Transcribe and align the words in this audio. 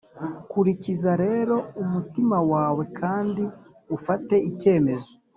kurikiza 0.51 1.11
rero 1.23 1.55
umutima 1.83 2.37
wawe 2.51 2.83
kandi 2.99 3.43
ufate 3.97 4.35
icyemezo 4.49 5.11